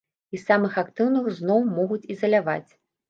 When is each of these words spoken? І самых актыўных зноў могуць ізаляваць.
І 0.35 0.39
самых 0.43 0.79
актыўных 0.83 1.29
зноў 1.41 1.59
могуць 1.77 2.03
ізаляваць. 2.15 2.71